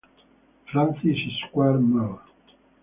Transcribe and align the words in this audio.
Francis 0.71 1.29
Square 1.45 1.77
Mall. 1.79 2.21